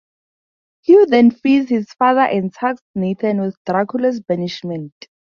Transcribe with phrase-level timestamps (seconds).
[0.81, 4.93] Hugh then frees his father and tasks Nathan with Dracula's banishment.